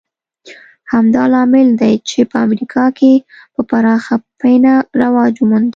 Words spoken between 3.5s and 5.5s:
په پراخه پینه رواج